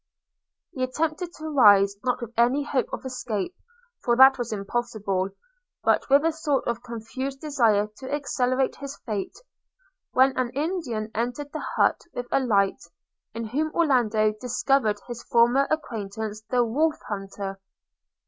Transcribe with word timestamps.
He 0.71 0.81
attempted 0.81 1.31
to 1.35 1.45
rise; 1.51 1.95
not 2.03 2.21
with 2.23 2.33
any 2.35 2.63
hope 2.63 2.87
of 2.91 3.05
escape, 3.05 3.53
for 4.03 4.15
that 4.15 4.39
was 4.39 4.51
impossible, 4.51 5.29
but 5.83 6.09
with 6.09 6.25
a 6.25 6.31
sort 6.31 6.65
of 6.67 6.81
confused 6.81 7.39
desire 7.39 7.85
to 7.97 8.11
accelerate 8.11 8.77
his 8.77 8.97
fate; 9.05 9.35
when 10.11 10.35
an 10.35 10.49
Indian 10.55 11.11
entered 11.13 11.51
the 11.51 11.63
hut 11.75 12.01
with 12.15 12.25
a 12.31 12.39
light, 12.39 12.81
in 13.35 13.45
whom 13.49 13.71
Orlando 13.75 14.33
discovered 14.41 14.99
his 15.07 15.21
former 15.25 15.67
acquaintance 15.69 16.41
the 16.49 16.65
Wolf 16.65 16.99
hunter. 17.07 17.59